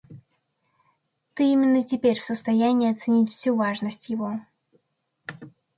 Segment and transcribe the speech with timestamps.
[1.35, 4.39] Ты именно теперь в состоянии оценить всю важность его.